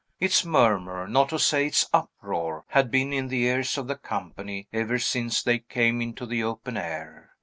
Its 0.19 0.43
murmur 0.43 1.07
not 1.07 1.29
to 1.29 1.37
say 1.37 1.67
its 1.67 1.87
uproar 1.93 2.65
had 2.69 2.89
been 2.89 3.13
in 3.13 3.27
the 3.27 3.43
ears 3.45 3.77
of 3.77 3.85
the 3.87 3.95
company, 3.95 4.67
ever 4.73 4.97
since 4.97 5.43
they 5.43 5.59
came 5.59 6.01
into 6.01 6.25
the 6.25 6.43
open 6.43 6.75
air. 6.75 7.35